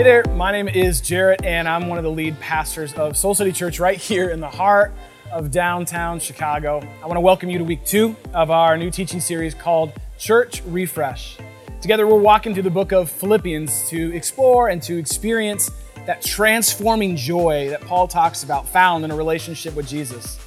Hey 0.00 0.04
there, 0.04 0.24
my 0.34 0.50
name 0.50 0.66
is 0.66 1.02
Jarrett, 1.02 1.44
and 1.44 1.68
I'm 1.68 1.86
one 1.86 1.98
of 1.98 2.04
the 2.04 2.10
lead 2.10 2.40
pastors 2.40 2.94
of 2.94 3.18
Soul 3.18 3.34
City 3.34 3.52
Church 3.52 3.78
right 3.78 3.98
here 3.98 4.30
in 4.30 4.40
the 4.40 4.48
heart 4.48 4.94
of 5.30 5.50
downtown 5.50 6.18
Chicago. 6.20 6.80
I 7.02 7.06
want 7.06 7.18
to 7.18 7.20
welcome 7.20 7.50
you 7.50 7.58
to 7.58 7.64
week 7.64 7.84
two 7.84 8.16
of 8.32 8.50
our 8.50 8.78
new 8.78 8.90
teaching 8.90 9.20
series 9.20 9.52
called 9.52 9.92
Church 10.18 10.62
Refresh. 10.64 11.36
Together, 11.82 12.06
we're 12.06 12.18
walking 12.18 12.54
through 12.54 12.62
the 12.62 12.70
book 12.70 12.92
of 12.92 13.10
Philippians 13.10 13.90
to 13.90 14.16
explore 14.16 14.70
and 14.70 14.82
to 14.84 14.96
experience 14.96 15.70
that 16.06 16.22
transforming 16.22 17.14
joy 17.14 17.68
that 17.68 17.82
Paul 17.82 18.08
talks 18.08 18.42
about 18.42 18.66
found 18.66 19.04
in 19.04 19.10
a 19.10 19.16
relationship 19.16 19.76
with 19.76 19.86
Jesus. 19.86 20.40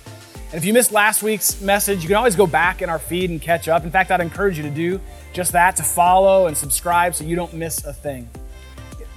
And 0.45 0.55
if 0.55 0.65
you 0.65 0.73
missed 0.73 0.91
last 0.91 1.21
week's 1.21 1.61
message, 1.61 2.01
you 2.01 2.07
can 2.07 2.17
always 2.17 2.35
go 2.35 2.47
back 2.47 2.81
in 2.81 2.89
our 2.89 2.97
feed 2.97 3.29
and 3.29 3.39
catch 3.39 3.67
up. 3.67 3.83
In 3.83 3.91
fact, 3.91 4.09
I'd 4.09 4.19
encourage 4.19 4.57
you 4.57 4.63
to 4.63 4.71
do 4.71 4.99
just 5.31 5.51
that, 5.51 5.75
to 5.75 5.83
follow 5.83 6.47
and 6.47 6.57
subscribe 6.57 7.13
so 7.13 7.23
you 7.23 7.35
don't 7.35 7.53
miss 7.53 7.85
a 7.85 7.93
thing. 7.93 8.27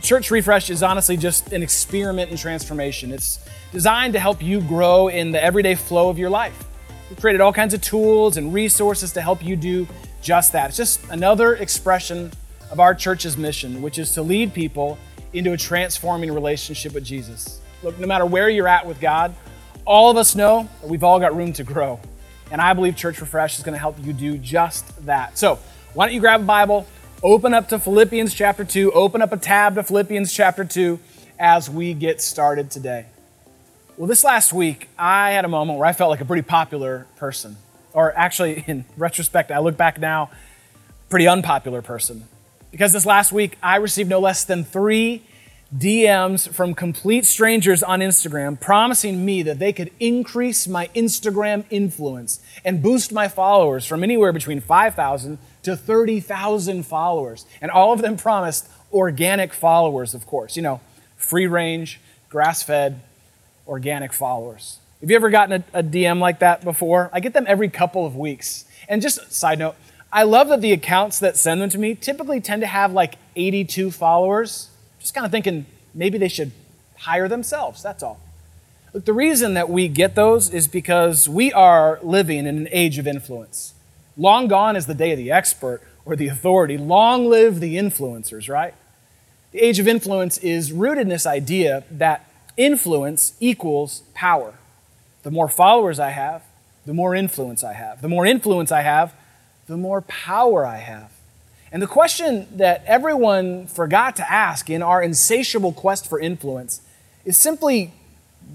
Church 0.07 0.30
Refresh 0.30 0.70
is 0.70 0.84
honestly 0.84 1.16
just 1.16 1.52
an 1.52 1.64
experiment 1.64 2.30
in 2.30 2.36
transformation. 2.36 3.11
It's 3.11 3.40
designed 3.72 4.12
to 4.12 4.21
help 4.21 4.40
you 4.40 4.61
grow 4.61 5.08
in 5.08 5.32
the 5.32 5.43
everyday 5.43 5.75
flow 5.75 6.08
of 6.08 6.17
your 6.17 6.31
life. 6.31 6.64
We've 7.11 7.18
created 7.18 7.40
all 7.40 7.53
kinds 7.53 7.75
of 7.75 7.81
tools 7.81 8.36
and 8.36 8.54
resources 8.54 9.12
to 9.14 9.21
help 9.21 9.45
you 9.45 9.57
do 9.57 9.89
just 10.22 10.53
that. 10.53 10.68
It's 10.68 10.76
just 10.76 11.00
another 11.11 11.57
expression 11.57 12.31
of 12.71 12.79
our 12.79 12.95
church's 12.95 13.36
mission, 13.36 13.82
which 13.82 13.98
is 13.98 14.12
to 14.12 14.22
lead 14.22 14.54
people 14.54 14.96
into 15.32 15.54
a 15.54 15.57
transforming 15.57 16.32
relationship 16.32 16.95
with 16.95 17.03
Jesus. 17.03 17.61
Look, 17.82 17.98
no 17.98 18.07
matter 18.07 18.26
where 18.26 18.48
you're 18.48 18.68
at 18.68 18.86
with 18.86 19.00
God, 19.00 19.34
all 19.84 20.09
of 20.09 20.17
us 20.17 20.36
know 20.36 20.68
that 20.82 20.89
we've 20.89 21.03
all 21.03 21.18
got 21.18 21.34
room 21.34 21.53
to 21.54 21.64
grow. 21.64 21.98
And 22.53 22.61
I 22.61 22.75
believe 22.75 22.95
Church 22.95 23.20
Refresh 23.20 23.59
is 23.59 23.64
going 23.64 23.75
to 23.75 23.81
help 23.81 23.96
you 24.04 24.12
do 24.12 24.39
just 24.39 25.04
that. 25.04 25.36
So, 25.36 25.59
why 25.95 26.07
don't 26.07 26.14
you 26.14 26.20
grab 26.20 26.43
a 26.43 26.45
Bible? 26.45 26.86
Open 27.22 27.54
up 27.54 27.68
to 27.70 27.79
Philippians 27.79 28.34
chapter 28.34 28.64
2, 28.64 28.93
open 28.93 29.22
up 29.22 29.32
a 29.32 29.36
tab 29.36 29.75
to 29.76 29.82
Philippians 29.82 30.32
chapter 30.32 30.64
2 30.64 30.98
as 31.39 31.70
we 31.70 31.94
get 31.94 32.20
started 32.20 32.70
today. 32.70 33.06
Well, 33.97 34.06
this 34.06 34.25
last 34.25 34.53
week, 34.53 34.89
I 34.98 35.31
had 35.31 35.45
a 35.45 35.48
moment 35.48 35.78
where 35.78 35.89
I 35.89 35.92
felt 35.92 36.11
like 36.11 36.20
a 36.20 36.25
pretty 36.25 36.42
popular 36.42 37.06
person. 37.17 37.56
Or 37.92 38.17
actually, 38.17 38.64
in 38.67 38.84
retrospect, 38.97 39.50
I 39.50 39.58
look 39.58 39.77
back 39.77 39.98
now, 39.98 40.31
pretty 41.08 41.27
unpopular 41.27 41.83
person. 41.83 42.25
Because 42.70 42.92
this 42.92 43.06
last 43.06 43.33
week, 43.33 43.56
I 43.62 43.77
received 43.77 44.11
no 44.11 44.20
less 44.20 44.45
than 44.45 44.64
three 44.64 45.23
DMs 45.75 46.48
from 46.48 46.75
complete 46.75 47.25
strangers 47.25 47.83
on 47.83 48.01
Instagram 48.01 48.61
promising 48.61 49.25
me 49.25 49.42
that 49.42 49.58
they 49.58 49.73
could 49.73 49.91
increase 49.98 50.69
my 50.69 50.89
Instagram 50.95 51.64
influence 51.70 52.41
and 52.64 52.83
boost 52.83 53.12
my 53.12 53.27
followers 53.27 53.84
from 53.84 54.05
anywhere 54.05 54.33
between 54.33 54.61
5,000 54.61 55.39
to 55.67 55.77
30,000 55.77 56.84
followers. 56.84 57.45
And 57.61 57.72
all 57.72 57.92
of 57.92 58.00
them 58.00 58.17
promised 58.17 58.69
organic 58.92 59.53
followers, 59.53 60.14
of 60.14 60.25
course. 60.25 60.55
You 60.55 60.62
know, 60.62 60.81
free 61.17 61.48
range, 61.48 62.00
grass 62.28 62.62
fed, 62.62 63.00
organic 63.67 64.12
followers. 64.12 64.78
Have 65.00 65.11
you 65.11 65.17
ever 65.17 65.28
gotten 65.28 65.64
a, 65.75 65.81
a, 65.81 65.83
DM 65.83 66.20
like 66.20 66.39
that 66.39 66.62
before? 66.62 67.11
I 67.12 67.19
get 67.19 67.33
them 67.33 67.47
every 67.48 67.69
couple 67.69 68.06
of 68.06 68.14
weeks. 68.14 68.64
And 68.89 69.03
just 69.03 69.33
side 69.33 69.58
note, 69.58 69.75
I 70.12 70.23
love 70.23 70.48
that 70.48 70.61
the 70.61 70.73
accounts 70.73 71.19
that 71.19 71.36
send 71.36 71.61
them 71.61 71.69
to 71.70 71.78
me 71.78 71.97
typically 71.97 72.41
tend 72.41 72.62
to 72.62 72.69
have 72.69 72.92
like 72.92 73.17
82 73.34 73.91
followers. 73.91 74.70
Just 75.01 75.14
kind 75.14 75.27
of 75.27 75.33
thinking 75.33 75.67
maybe 75.92 76.17
they 76.17 76.28
should 76.28 76.53
hire 76.97 77.27
themselves, 77.27 77.83
that's 77.83 78.05
all. 78.05 78.20
Look, 78.95 79.05
the 79.05 79.12
reason 79.12 79.55
that 79.55 79.69
we 79.69 79.89
get 79.89 80.14
those 80.14 80.48
is 80.48 80.69
because 80.69 81.28
we 81.28 81.53
are 81.53 81.98
living 82.05 82.47
in 82.47 82.56
an 82.56 82.69
age 82.70 82.98
of 82.98 83.08
influence. 83.08 83.75
Long 84.17 84.48
gone 84.48 84.77
is 84.77 84.86
the 84.86 84.95
day 84.95 85.12
of 85.12 85.19
the 85.19 85.31
expert 85.31 85.83
or 86.05 86.17
the 86.17 86.28
authority. 86.28 86.78
Long 86.78 87.28
live 87.28 87.61
the 87.61 87.77
influencers, 87.77 88.48
right? 88.48 88.75
The 89.53 89.58
age 89.61 89.78
of 89.78 89.86
influence 89.86 90.39
is 90.39 90.73
rooted 90.73 91.03
in 91.03 91.08
this 91.08 91.27
idea 91.27 91.84
that 91.91 92.31
influence 92.56 93.34
equals 93.41 94.03
power. 94.14 94.55
The 95.23 95.31
more 95.31 95.48
followers 95.48 95.98
I 95.98 96.11
have, 96.11 96.42
the 96.86 96.95
more 96.95 97.14
influence 97.14 97.64
I 97.64 97.75
have. 97.75 98.00
The 98.00 98.08
more 98.08 98.25
influence 98.25 98.73
I 98.73 98.83
have, 98.83 99.13
the 99.67 99.77
more 99.77 100.01
power 100.02 100.64
I 100.64 100.77
have. 100.77 101.11
And 101.73 101.83
the 101.83 101.86
question 101.86 102.46
that 102.57 102.85
everyone 102.86 103.67
forgot 103.67 104.17
to 104.17 104.33
ask 104.33 104.70
in 104.70 104.83
our 104.83 105.02
insatiable 105.02 105.73
quest 105.73 106.08
for 106.08 106.20
influence 106.20 106.80
is 107.24 107.36
simply 107.36 107.92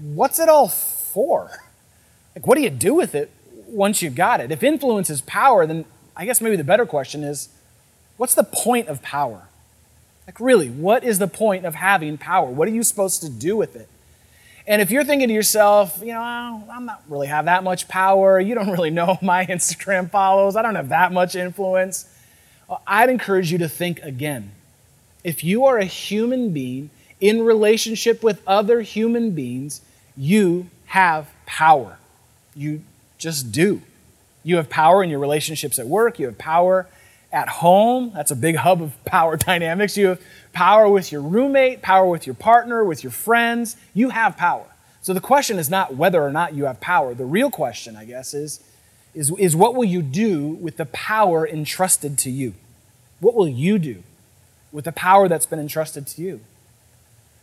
what's 0.00 0.38
it 0.38 0.48
all 0.48 0.68
for? 0.68 1.50
Like, 2.34 2.46
what 2.46 2.56
do 2.56 2.62
you 2.62 2.70
do 2.70 2.94
with 2.94 3.14
it 3.14 3.30
once 3.72 4.02
you've 4.02 4.14
got 4.14 4.40
it. 4.40 4.50
If 4.50 4.62
influence 4.62 5.10
is 5.10 5.20
power, 5.22 5.66
then 5.66 5.84
I 6.16 6.24
guess 6.24 6.40
maybe 6.40 6.56
the 6.56 6.64
better 6.64 6.86
question 6.86 7.24
is 7.24 7.48
what's 8.16 8.34
the 8.34 8.44
point 8.44 8.88
of 8.88 9.02
power? 9.02 9.48
Like, 10.26 10.38
really, 10.38 10.68
what 10.68 11.02
is 11.02 11.18
the 11.18 11.26
point 11.26 11.64
of 11.64 11.74
having 11.74 12.16
power? 12.16 12.46
What 12.48 12.68
are 12.68 12.70
you 12.70 12.82
supposed 12.82 13.22
to 13.22 13.28
do 13.30 13.56
with 13.56 13.74
it? 13.74 13.88
And 14.66 14.80
if 14.80 14.92
you're 14.92 15.02
thinking 15.02 15.28
to 15.28 15.34
yourself, 15.34 15.98
you 16.00 16.12
know, 16.12 16.20
oh, 16.20 16.70
I'm 16.70 16.84
not 16.84 17.02
really 17.08 17.26
have 17.26 17.46
that 17.46 17.64
much 17.64 17.88
power, 17.88 18.38
you 18.38 18.54
don't 18.54 18.70
really 18.70 18.90
know 18.90 19.18
my 19.22 19.44
Instagram 19.46 20.10
follows, 20.10 20.54
I 20.54 20.62
don't 20.62 20.76
have 20.76 20.90
that 20.90 21.12
much 21.12 21.34
influence, 21.34 22.06
well, 22.68 22.80
I'd 22.86 23.10
encourage 23.10 23.50
you 23.50 23.58
to 23.58 23.68
think 23.68 24.00
again. 24.02 24.52
If 25.24 25.42
you 25.42 25.64
are 25.64 25.78
a 25.78 25.84
human 25.84 26.52
being 26.52 26.90
in 27.20 27.42
relationship 27.42 28.22
with 28.22 28.40
other 28.46 28.82
human 28.82 29.32
beings, 29.32 29.80
you 30.16 30.68
have 30.86 31.28
power. 31.46 31.98
You 32.54 32.82
just 33.22 33.52
do. 33.52 33.82
You 34.42 34.56
have 34.56 34.68
power 34.68 35.02
in 35.02 35.10
your 35.10 35.20
relationships 35.20 35.78
at 35.78 35.86
work, 35.86 36.18
you 36.18 36.26
have 36.26 36.38
power 36.38 36.88
at 37.32 37.48
home. 37.48 38.12
That's 38.14 38.30
a 38.30 38.36
big 38.36 38.56
hub 38.56 38.82
of 38.82 39.02
power 39.04 39.36
dynamics. 39.36 39.96
You 39.96 40.08
have 40.08 40.20
power 40.52 40.88
with 40.88 41.10
your 41.10 41.22
roommate, 41.22 41.80
power 41.80 42.06
with 42.06 42.26
your 42.26 42.34
partner, 42.34 42.84
with 42.84 43.02
your 43.02 43.12
friends. 43.12 43.76
You 43.94 44.10
have 44.10 44.36
power. 44.36 44.66
So 45.00 45.14
the 45.14 45.20
question 45.20 45.58
is 45.58 45.70
not 45.70 45.94
whether 45.94 46.22
or 46.22 46.30
not 46.30 46.54
you 46.54 46.66
have 46.66 46.80
power. 46.80 47.14
The 47.14 47.24
real 47.24 47.50
question, 47.50 47.96
I 47.96 48.04
guess, 48.04 48.34
is, 48.34 48.60
is, 49.14 49.32
is 49.38 49.56
what 49.56 49.74
will 49.74 49.84
you 49.84 50.02
do 50.02 50.48
with 50.48 50.76
the 50.76 50.86
power 50.86 51.46
entrusted 51.46 52.18
to 52.18 52.30
you? 52.30 52.54
What 53.20 53.34
will 53.34 53.48
you 53.48 53.78
do 53.78 54.02
with 54.70 54.84
the 54.84 54.92
power 54.92 55.28
that's 55.28 55.46
been 55.46 55.58
entrusted 55.58 56.06
to 56.08 56.22
you? 56.22 56.40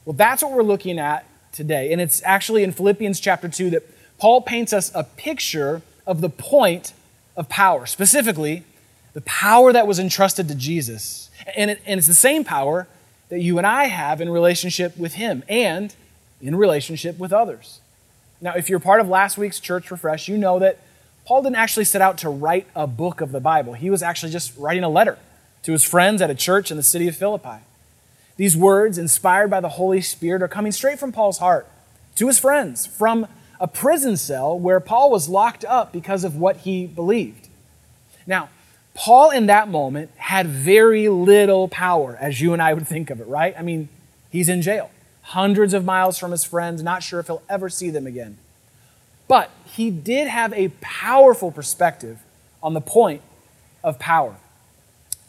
Well, 0.06 0.13
that's 0.13 0.41
what 0.41 0.51
we're 0.53 0.63
looking 0.63 1.00
at 1.00 1.25
today. 1.51 1.91
And 1.91 2.00
it's 2.00 2.23
actually 2.23 2.63
in 2.63 2.72
Philippians 2.72 3.19
chapter 3.19 3.50
2 3.50 3.72
that 3.72 3.84
Paul 4.19 4.41
paints 4.41 4.74
us 4.74 4.91
a 4.94 5.03
picture 5.03 5.81
of 6.06 6.22
the 6.22 6.30
point 6.30 6.94
of 7.38 7.50
power, 7.50 7.85
specifically, 7.85 8.63
the 9.13 9.22
power 9.22 9.72
that 9.74 9.88
was 9.88 9.97
entrusted 9.97 10.47
to 10.50 10.56
Jesus. 10.56 11.30
And, 11.56 11.72
it, 11.72 11.81
and 11.85 11.97
it's 11.97 12.07
the 12.07 12.13
same 12.13 12.44
power 12.44 12.88
that 13.30 13.40
you 13.40 13.57
and 13.57 13.66
I 13.66 13.85
have 13.85 14.22
in 14.22 14.30
relationship 14.30 14.97
with 14.97 15.13
Him 15.13 15.44
and 15.47 15.96
in 16.41 16.56
relationship 16.56 17.18
with 17.18 17.31
others. 17.31 17.80
Now, 18.41 18.53
if 18.56 18.69
you're 18.69 18.80
part 18.80 19.02
of 19.02 19.07
last 19.07 19.38
week's 19.38 19.59
church 19.59 19.91
refresh, 19.91 20.28
you 20.28 20.38
know 20.38 20.59
that 20.59 20.80
Paul 21.25 21.44
didn't 21.44 21.57
actually 21.57 21.86
set 21.86 22.01
out 22.01 22.18
to 22.19 22.30
write 22.30 22.68
a 22.75 22.88
book 22.88 23.22
of 23.22 23.31
the 23.31 23.40
Bible. 23.40 23.74
He 23.74 23.90
was 23.90 24.01
actually 24.01 24.31
just 24.31 24.57
writing 24.57 24.84
a 24.84 24.90
letter 24.90 25.18
to 25.63 25.72
his 25.72 25.84
friends 25.84 26.22
at 26.22 26.30
a 26.30 26.36
church 26.36 26.72
in 26.72 26.78
the 26.78 26.84
city 26.84 27.07
of 27.07 27.16
Philippi. 27.16 27.59
These 28.38 28.56
words, 28.56 28.97
inspired 28.97 29.50
by 29.50 29.59
the 29.59 29.69
Holy 29.69 30.01
Spirit, 30.01 30.41
are 30.41 30.47
coming 30.47 30.72
straight 30.72 30.97
from 30.97 31.12
Paul's 31.12 31.40
heart 31.40 31.68
to 32.16 32.28
his 32.28 32.40
friends 32.40 32.86
from 32.86 33.28
a 33.59 33.67
prison 33.67 34.17
cell 34.17 34.57
where 34.57 34.79
Paul 34.79 35.11
was 35.11 35.27
locked 35.27 35.65
up 35.65 35.91
because 35.91 36.23
of 36.23 36.35
what 36.35 36.57
he 36.57 36.87
believed. 36.87 37.47
Now, 38.25 38.49
Paul 38.93 39.31
in 39.31 39.45
that 39.47 39.69
moment 39.69 40.11
had 40.17 40.47
very 40.47 41.09
little 41.09 41.67
power, 41.67 42.17
as 42.19 42.41
you 42.41 42.53
and 42.53 42.61
I 42.61 42.73
would 42.73 42.87
think 42.87 43.09
of 43.09 43.19
it, 43.19 43.27
right? 43.27 43.55
I 43.57 43.61
mean, 43.61 43.89
he's 44.29 44.49
in 44.49 44.61
jail, 44.61 44.91
hundreds 45.21 45.73
of 45.73 45.85
miles 45.85 46.17
from 46.17 46.31
his 46.31 46.43
friends, 46.43 46.83
not 46.83 47.03
sure 47.03 47.19
if 47.19 47.27
he'll 47.27 47.43
ever 47.49 47.69
see 47.69 47.89
them 47.89 48.07
again. 48.07 48.37
But 49.27 49.51
he 49.65 49.91
did 49.91 50.27
have 50.27 50.53
a 50.53 50.69
powerful 50.81 51.51
perspective 51.51 52.19
on 52.61 52.73
the 52.73 52.81
point 52.81 53.21
of 53.83 53.99
power. 53.99 54.35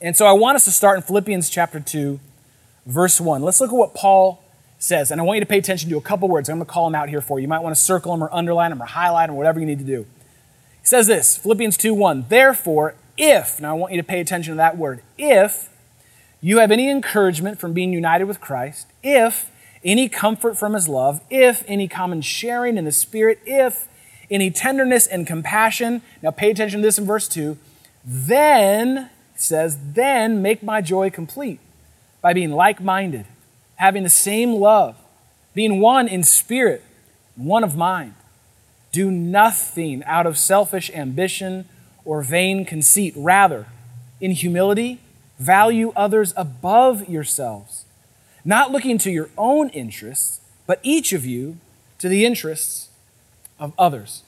And 0.00 0.16
so 0.16 0.26
I 0.26 0.32
want 0.32 0.56
us 0.56 0.64
to 0.64 0.70
start 0.70 0.96
in 0.96 1.02
Philippians 1.02 1.50
chapter 1.50 1.78
2, 1.78 2.18
verse 2.86 3.20
1. 3.20 3.42
Let's 3.42 3.60
look 3.60 3.70
at 3.70 3.76
what 3.76 3.94
Paul 3.94 4.42
says. 4.80 5.10
And 5.10 5.20
I 5.20 5.24
want 5.24 5.36
you 5.36 5.40
to 5.40 5.46
pay 5.46 5.58
attention 5.58 5.88
to 5.90 5.96
a 5.96 6.00
couple 6.00 6.28
words. 6.28 6.48
I'm 6.48 6.56
going 6.56 6.66
to 6.66 6.72
call 6.72 6.86
them 6.86 6.96
out 6.96 7.08
here 7.08 7.20
for 7.20 7.38
you. 7.38 7.42
You 7.42 7.48
might 7.48 7.62
want 7.62 7.76
to 7.76 7.80
circle 7.80 8.12
them 8.12 8.24
or 8.24 8.34
underline 8.34 8.70
them 8.70 8.82
or 8.82 8.86
highlight 8.86 9.28
them, 9.28 9.36
or 9.36 9.38
whatever 9.38 9.60
you 9.60 9.66
need 9.66 9.78
to 9.78 9.84
do. 9.84 10.06
He 10.80 10.86
says 10.86 11.06
this 11.06 11.36
Philippians 11.36 11.76
2 11.76 11.94
1. 11.94 12.26
Therefore, 12.28 12.96
if, 13.16 13.60
now 13.60 13.70
I 13.70 13.78
want 13.78 13.92
you 13.92 14.00
to 14.00 14.06
pay 14.06 14.20
attention 14.20 14.54
to 14.54 14.56
that 14.56 14.76
word, 14.76 15.02
if 15.16 15.68
you 16.40 16.58
have 16.58 16.70
any 16.70 16.90
encouragement 16.90 17.60
from 17.60 17.74
being 17.74 17.92
united 17.92 18.24
with 18.24 18.40
Christ, 18.40 18.86
if 19.02 19.50
any 19.84 20.08
comfort 20.08 20.58
from 20.58 20.72
his 20.72 20.88
love, 20.88 21.20
if 21.30 21.62
any 21.68 21.86
common 21.86 22.22
sharing 22.22 22.78
in 22.78 22.86
the 22.86 22.92
Spirit, 22.92 23.40
if 23.44 23.86
any 24.30 24.50
tenderness 24.50 25.06
and 25.06 25.26
compassion, 25.26 26.00
now 26.22 26.30
pay 26.30 26.50
attention 26.50 26.80
to 26.80 26.86
this 26.86 26.98
in 26.98 27.04
verse 27.04 27.28
2, 27.28 27.58
then, 28.04 29.10
says, 29.34 29.78
then 29.92 30.40
make 30.40 30.62
my 30.62 30.80
joy 30.80 31.10
complete 31.10 31.60
by 32.22 32.32
being 32.32 32.52
like 32.52 32.80
minded 32.80 33.26
having 33.80 34.02
the 34.02 34.10
same 34.10 34.52
love, 34.52 34.94
being 35.54 35.80
one 35.80 36.06
in 36.06 36.22
spirit, 36.22 36.84
one 37.34 37.64
of 37.64 37.76
mind. 37.78 38.14
Do 38.92 39.10
nothing 39.10 40.04
out 40.04 40.26
of 40.26 40.36
selfish 40.36 40.90
ambition 40.90 41.64
or 42.04 42.20
vain 42.20 42.66
conceit. 42.66 43.14
Rather, 43.16 43.68
in 44.20 44.32
humility, 44.32 45.00
value 45.38 45.94
others 45.96 46.34
above 46.36 47.08
yourselves, 47.08 47.86
not 48.44 48.70
looking 48.70 48.98
to 48.98 49.10
your 49.10 49.30
own 49.38 49.70
interests, 49.70 50.42
but 50.66 50.78
each 50.82 51.14
of 51.14 51.24
you 51.24 51.56
to 52.00 52.08
the 52.10 52.26
interests 52.26 52.90
of 53.58 53.72
others. 53.78 54.24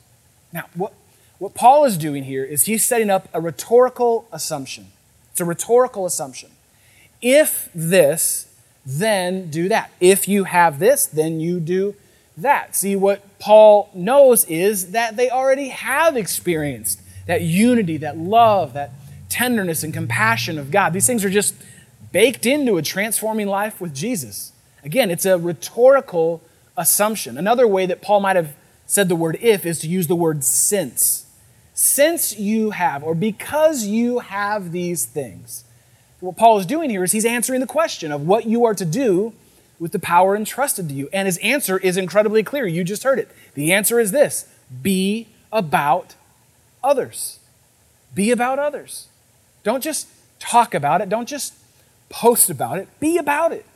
Now, 0.51 0.65
what, 0.73 0.95
what 1.39 1.53
Paul 1.53 1.85
is 1.85 1.99
doing 1.99 2.25
here 2.25 2.43
is 2.43 2.63
he's 2.63 2.87
setting 2.87 3.11
up 3.11 3.29
a 3.35 3.41
rhetorical 3.41 4.27
assumption. 4.33 4.93
It's 5.31 5.43
a 5.43 5.45
rhetorical 5.45 6.07
assumption. 6.07 6.53
If 7.21 7.69
this, 7.75 8.49
then 8.85 9.51
do 9.51 9.69
that. 9.69 9.91
If 10.01 10.29
you 10.29 10.45
have 10.45 10.79
this, 10.79 11.07
then 11.07 11.41
you 11.41 11.61
do 11.61 11.95
that. 12.37 12.75
See, 12.75 12.97
what 12.97 13.39
Paul 13.39 13.91
knows 13.95 14.45
is 14.47 14.93
that 14.93 15.17
they 15.17 15.31
already 15.31 15.69
have 15.69 16.17
experienced 16.17 17.01
that 17.27 17.43
unity, 17.43 17.97
that 17.99 18.19
love, 18.19 18.73
that 18.73 18.91
tenderness 19.29 19.83
and 19.83 19.95
compassion 19.95 20.59
of 20.59 20.71
God. 20.71 20.93
These 20.93 21.07
things 21.07 21.25
are 21.25 21.31
just 21.31 21.55
baked 22.11 22.45
into 22.45 22.77
a 22.77 22.83
transforming 22.83 23.47
life 23.47 23.81
with 23.81 23.95
Jesus. 23.95 24.53
Again, 24.85 25.11
it's 25.11 25.25
a 25.25 25.39
rhetorical 25.39 26.43
assumption. 26.77 27.39
Another 27.39 27.67
way 27.67 27.87
that 27.87 28.03
Paul 28.03 28.21
might 28.21 28.37
have 28.37 28.55
said 28.87 29.09
the 29.09 29.17
word 29.17 29.39
if 29.41 29.65
is 29.65 29.79
to 29.81 29.89
use 29.89 30.07
the 30.07 30.17
word 30.17 30.45
since. 30.45 31.27
Since 31.75 32.39
you 32.39 32.71
have, 32.71 33.03
or 33.03 33.15
because 33.15 33.87
you 33.87 34.19
have 34.19 34.73
these 34.73 35.07
things. 35.07 35.65
What 36.23 36.37
Paul 36.37 36.59
is 36.59 36.67
doing 36.67 36.89
here 36.89 37.03
is 37.03 37.11
he's 37.11 37.25
answering 37.25 37.59
the 37.59 37.67
question 37.67 38.13
of 38.13 38.29
what 38.29 38.47
you 38.47 38.65
are 38.65 38.75
to 38.75 38.85
do 38.85 39.33
with 39.81 39.91
the 39.91 39.99
power 39.99 40.37
entrusted 40.37 40.89
to 40.89 40.95
you. 40.95 41.09
And 41.13 41.27
his 41.27 41.37
answer 41.39 41.79
is 41.79 41.97
incredibly 41.97 42.45
clear. 42.45 42.65
You 42.65 42.85
just 42.85 43.03
heard 43.03 43.19
it. 43.19 43.29
The 43.55 43.73
answer 43.73 43.99
is 43.99 44.13
this 44.13 44.49
be 44.83 45.27
about 45.53 46.15
others. 46.83 47.41
Be 48.15 48.31
about 48.31 48.61
others. 48.61 49.09
Don't 49.65 49.83
just 49.83 50.07
talk 50.39 50.75
about 50.75 51.01
it. 51.01 51.09
Don't 51.09 51.29
just 51.29 51.55
post 52.09 52.49
about 52.49 52.79
it. 52.79 52.89
Be 53.01 53.19
about 53.19 53.51
it. 53.51 53.67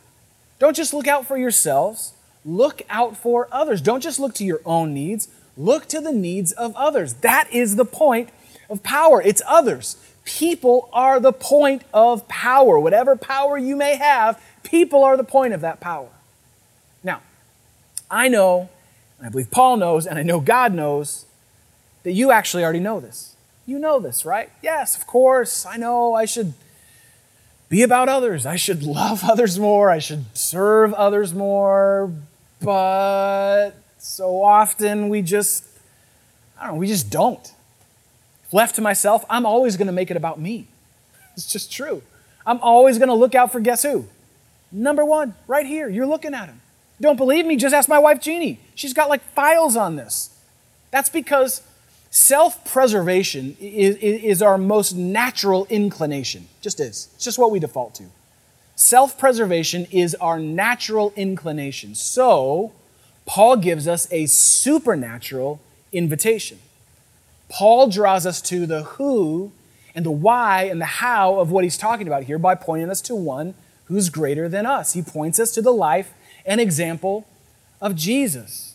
Don't 0.57 0.75
just 0.75 0.93
look 0.93 1.05
out 1.05 1.25
for 1.25 1.37
yourselves. 1.37 2.13
Look 2.45 2.81
out 2.89 3.17
for 3.17 3.49
others. 3.51 3.81
Don't 3.81 4.01
just 4.01 4.21
look 4.21 4.33
to 4.35 4.45
your 4.45 4.61
own 4.63 4.93
needs. 4.93 5.27
Look 5.57 5.87
to 5.87 5.99
the 5.99 6.13
needs 6.13 6.53
of 6.53 6.73
others. 6.77 7.15
That 7.15 7.49
is 7.51 7.75
the 7.75 7.83
point 7.83 8.29
of 8.69 8.83
power. 8.83 9.21
It's 9.21 9.41
others. 9.45 9.97
People 10.27 10.89
are 10.91 11.21
the 11.21 11.31
point 11.31 11.83
of 11.93 12.27
power. 12.27 12.77
Whatever 12.77 13.15
power 13.15 13.57
you 13.57 13.77
may 13.77 13.95
have, 13.95 14.43
people 14.61 15.01
are 15.05 15.15
the 15.15 15.23
point 15.23 15.53
of 15.53 15.61
that 15.61 15.79
power. 15.79 16.09
Now, 17.01 17.21
I 18.11 18.27
know, 18.27 18.67
and 19.17 19.27
I 19.27 19.29
believe 19.29 19.49
Paul 19.49 19.77
knows, 19.77 20.05
and 20.05 20.19
I 20.19 20.23
know 20.23 20.41
God 20.41 20.73
knows, 20.73 21.25
that 22.03 22.11
you 22.11 22.31
actually 22.31 22.65
already 22.65 22.81
know 22.81 22.99
this. 22.99 23.37
You 23.65 23.79
know 23.79 24.01
this, 24.01 24.25
right? 24.25 24.49
Yes, 24.61 24.97
of 24.97 25.07
course. 25.07 25.65
I 25.65 25.77
know 25.77 26.13
I 26.13 26.25
should 26.25 26.53
be 27.69 27.81
about 27.81 28.09
others. 28.09 28.45
I 28.45 28.57
should 28.57 28.83
love 28.83 29.23
others 29.29 29.57
more. 29.57 29.89
I 29.89 29.99
should 29.99 30.25
serve 30.37 30.93
others 30.93 31.33
more. 31.33 32.11
But 32.61 33.71
so 33.97 34.43
often 34.43 35.07
we 35.07 35.21
just, 35.21 35.63
I 36.59 36.65
don't 36.65 36.75
know, 36.75 36.79
we 36.79 36.87
just 36.87 37.09
don't. 37.09 37.53
Left 38.51 38.75
to 38.75 38.81
myself, 38.81 39.25
I'm 39.29 39.45
always 39.45 39.77
going 39.77 39.87
to 39.87 39.93
make 39.93 40.09
it 40.09 40.17
about 40.17 40.39
me. 40.39 40.67
It's 41.33 41.51
just 41.51 41.71
true. 41.71 42.01
I'm 42.45 42.59
always 42.61 42.97
going 42.97 43.09
to 43.09 43.13
look 43.13 43.35
out 43.35 43.51
for 43.51 43.59
guess 43.59 43.83
who? 43.83 44.05
Number 44.71 45.03
one, 45.03 45.35
right 45.47 45.65
here. 45.65 45.89
You're 45.89 46.05
looking 46.05 46.33
at 46.33 46.47
him. 46.47 46.61
Don't 46.99 47.17
believe 47.17 47.45
me? 47.45 47.57
Just 47.57 47.75
ask 47.75 47.87
my 47.87 47.99
wife, 47.99 48.21
Jeannie. 48.21 48.59
She's 48.73 48.93
got 48.93 49.09
like 49.09 49.21
files 49.21 49.75
on 49.75 49.97
this. 49.97 50.35
That's 50.91 51.09
because 51.09 51.61
self 52.09 52.63
preservation 52.65 53.55
is, 53.59 53.97
is, 53.97 54.41
our 54.41 54.57
most 54.57 54.93
natural 54.93 55.67
inclination. 55.69 56.47
Just 56.61 56.79
is. 56.79 57.09
It's 57.15 57.23
just 57.23 57.37
what 57.37 57.51
we 57.51 57.59
default 57.59 57.95
to. 57.95 58.05
Self 58.75 59.17
preservation 59.17 59.87
is 59.91 60.15
our 60.15 60.39
natural 60.39 61.13
inclination. 61.15 61.95
So, 61.95 62.71
Paul 63.25 63.57
gives 63.57 63.87
us 63.87 64.07
a 64.11 64.25
supernatural 64.25 65.59
invitation. 65.91 66.59
Paul 67.49 67.89
draws 67.89 68.25
us 68.25 68.41
to 68.43 68.65
the 68.65 68.83
who 68.83 69.51
and 69.95 70.05
the 70.05 70.11
why 70.11 70.63
and 70.63 70.81
the 70.81 70.85
how 70.85 71.39
of 71.39 71.51
what 71.51 71.63
he's 71.63 71.77
talking 71.77 72.07
about 72.07 72.23
here 72.23 72.37
by 72.37 72.55
pointing 72.55 72.89
us 72.89 73.01
to 73.01 73.15
one 73.15 73.55
who's 73.85 74.09
greater 74.09 74.49
than 74.49 74.65
us. 74.65 74.93
He 74.93 75.01
points 75.01 75.39
us 75.39 75.51
to 75.51 75.61
the 75.61 75.71
life 75.71 76.13
and 76.45 76.59
example 76.59 77.25
of 77.81 77.95
Jesus. 77.95 78.66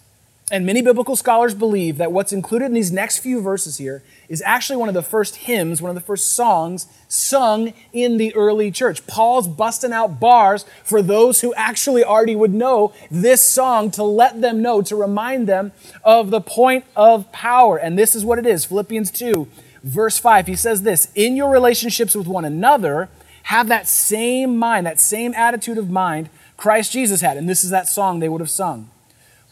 And 0.50 0.66
many 0.66 0.82
biblical 0.82 1.16
scholars 1.16 1.54
believe 1.54 1.98
that 1.98 2.12
what's 2.12 2.32
included 2.32 2.66
in 2.66 2.74
these 2.74 2.92
next 2.92 3.18
few 3.18 3.40
verses 3.40 3.78
here 3.78 4.02
is 4.28 4.42
actually 4.44 4.76
one 4.76 4.88
of 4.88 4.94
the 4.94 5.02
first 5.02 5.36
hymns, 5.36 5.80
one 5.80 5.88
of 5.88 5.94
the 5.94 6.00
first 6.00 6.32
songs 6.32 6.88
sung 7.08 7.72
in 7.92 8.18
the 8.18 8.34
early 8.34 8.70
church. 8.70 9.06
Paul's 9.06 9.46
busting 9.46 9.92
out 9.92 10.18
bars 10.18 10.66
for 10.82 11.00
those 11.00 11.40
who 11.40 11.54
actually 11.54 12.02
already 12.02 12.34
would 12.34 12.52
know 12.52 12.92
this 13.10 13.40
song 13.40 13.90
to 13.92 14.02
let 14.02 14.40
them 14.40 14.60
know, 14.60 14.82
to 14.82 14.96
remind 14.96 15.46
them 15.46 15.72
of 16.02 16.30
the 16.30 16.40
point 16.40 16.84
of 16.96 17.30
power. 17.32 17.76
And 17.78 17.96
this 17.96 18.14
is 18.14 18.24
what 18.24 18.38
it 18.38 18.46
is 18.46 18.64
Philippians 18.64 19.10
2, 19.12 19.46
verse 19.84 20.18
5. 20.18 20.48
He 20.48 20.56
says 20.56 20.82
this 20.82 21.08
In 21.14 21.36
your 21.36 21.50
relationships 21.50 22.14
with 22.14 22.26
one 22.26 22.44
another, 22.44 23.08
have 23.44 23.68
that 23.68 23.86
same 23.86 24.56
mind, 24.58 24.86
that 24.86 25.00
same 25.00 25.34
attitude 25.34 25.78
of 25.78 25.88
mind 25.88 26.30
Christ 26.56 26.92
Jesus 26.92 27.20
had. 27.20 27.36
And 27.36 27.48
this 27.48 27.64
is 27.64 27.70
that 27.70 27.88
song 27.88 28.18
they 28.18 28.28
would 28.28 28.40
have 28.40 28.50
sung 28.50 28.90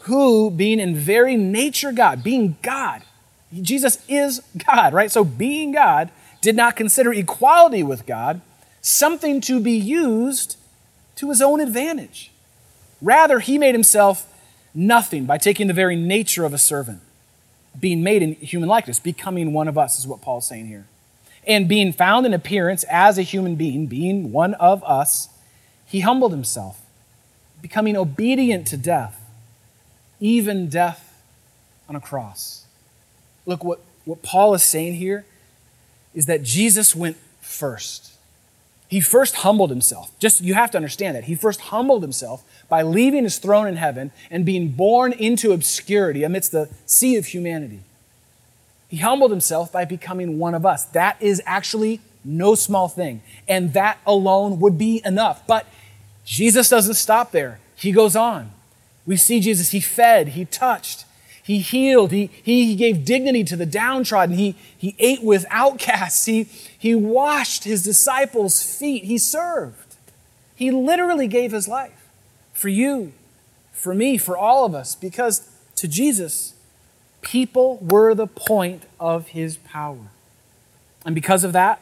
who, 0.00 0.50
being 0.50 0.80
in 0.80 0.94
very 0.94 1.36
nature 1.36 1.92
God, 1.92 2.22
being 2.22 2.56
God, 2.62 3.02
Jesus 3.52 4.04
is 4.08 4.40
God, 4.66 4.92
right? 4.92 5.10
So 5.10 5.24
being 5.24 5.72
God, 5.72 6.10
did 6.40 6.56
not 6.56 6.76
consider 6.76 7.12
equality 7.12 7.82
with 7.82 8.06
God 8.06 8.40
something 8.80 9.40
to 9.42 9.60
be 9.60 9.72
used 9.72 10.56
to 11.16 11.28
his 11.28 11.42
own 11.42 11.60
advantage. 11.60 12.30
Rather, 13.02 13.40
he 13.40 13.58
made 13.58 13.74
himself 13.74 14.26
nothing 14.74 15.26
by 15.26 15.36
taking 15.36 15.66
the 15.66 15.74
very 15.74 15.96
nature 15.96 16.44
of 16.44 16.54
a 16.54 16.58
servant, 16.58 17.00
being 17.78 18.02
made 18.02 18.22
in 18.22 18.34
human 18.36 18.68
likeness, 18.68 18.98
becoming 18.98 19.52
one 19.52 19.68
of 19.68 19.76
us, 19.76 19.98
is 19.98 20.06
what 20.06 20.22
Paul's 20.22 20.46
saying 20.46 20.66
here. 20.66 20.86
And 21.46 21.68
being 21.68 21.92
found 21.92 22.26
in 22.26 22.32
appearance 22.32 22.84
as 22.84 23.18
a 23.18 23.22
human 23.22 23.54
being, 23.54 23.86
being 23.86 24.32
one 24.32 24.54
of 24.54 24.82
us, 24.84 25.28
he 25.86 26.00
humbled 26.00 26.32
himself, 26.32 26.80
becoming 27.60 27.96
obedient 27.96 28.66
to 28.68 28.76
death 28.76 29.19
even 30.20 30.68
death 30.68 31.22
on 31.88 31.96
a 31.96 32.00
cross. 32.00 32.66
Look, 33.46 33.64
what, 33.64 33.80
what 34.04 34.22
Paul 34.22 34.54
is 34.54 34.62
saying 34.62 34.94
here 34.94 35.24
is 36.14 36.26
that 36.26 36.42
Jesus 36.42 36.94
went 36.94 37.16
first. 37.40 38.12
He 38.88 39.00
first 39.00 39.36
humbled 39.36 39.70
himself. 39.70 40.10
Just 40.18 40.40
you 40.40 40.54
have 40.54 40.70
to 40.72 40.78
understand 40.78 41.16
that. 41.16 41.24
He 41.24 41.36
first 41.36 41.60
humbled 41.60 42.02
himself 42.02 42.42
by 42.68 42.82
leaving 42.82 43.22
his 43.22 43.38
throne 43.38 43.68
in 43.68 43.76
heaven 43.76 44.10
and 44.30 44.44
being 44.44 44.68
born 44.68 45.12
into 45.12 45.52
obscurity 45.52 46.24
amidst 46.24 46.52
the 46.52 46.68
sea 46.86 47.16
of 47.16 47.26
humanity. 47.26 47.80
He 48.88 48.96
humbled 48.96 49.30
himself 49.30 49.70
by 49.70 49.84
becoming 49.84 50.40
one 50.40 50.54
of 50.54 50.66
us. 50.66 50.84
That 50.86 51.16
is 51.20 51.40
actually 51.46 52.00
no 52.24 52.56
small 52.56 52.88
thing. 52.88 53.22
And 53.48 53.72
that 53.74 53.98
alone 54.04 54.58
would 54.58 54.76
be 54.76 55.00
enough. 55.04 55.46
But 55.46 55.66
Jesus 56.24 56.68
doesn't 56.68 56.94
stop 56.94 57.30
there. 57.30 57.60
He 57.76 57.92
goes 57.92 58.16
on. 58.16 58.50
We 59.06 59.16
see 59.16 59.40
Jesus, 59.40 59.70
he 59.70 59.80
fed, 59.80 60.28
he 60.28 60.44
touched, 60.44 61.04
he 61.42 61.58
healed, 61.58 62.12
he, 62.12 62.26
he 62.42 62.76
gave 62.76 63.04
dignity 63.04 63.44
to 63.44 63.56
the 63.56 63.66
downtrodden, 63.66 64.36
he, 64.36 64.54
he 64.76 64.94
ate 64.98 65.22
with 65.22 65.46
outcasts, 65.50 66.26
he, 66.26 66.44
he 66.78 66.94
washed 66.94 67.64
his 67.64 67.82
disciples' 67.82 68.62
feet, 68.62 69.04
he 69.04 69.18
served. 69.18 69.96
He 70.54 70.70
literally 70.70 71.26
gave 71.26 71.52
his 71.52 71.66
life 71.66 72.08
for 72.52 72.68
you, 72.68 73.12
for 73.72 73.94
me, 73.94 74.18
for 74.18 74.36
all 74.36 74.66
of 74.66 74.74
us, 74.74 74.94
because 74.94 75.48
to 75.76 75.88
Jesus, 75.88 76.54
people 77.22 77.78
were 77.78 78.14
the 78.14 78.26
point 78.26 78.84
of 78.98 79.28
his 79.28 79.56
power. 79.56 80.10
And 81.06 81.14
because 81.14 81.44
of 81.44 81.54
that, 81.54 81.80